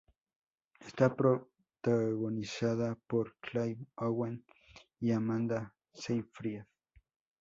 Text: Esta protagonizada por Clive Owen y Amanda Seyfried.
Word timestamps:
Esta 0.79 1.15
protagonizada 1.15 2.95
por 3.05 3.35
Clive 3.39 3.85
Owen 3.97 4.43
y 4.99 5.11
Amanda 5.11 5.75
Seyfried. 5.93 6.63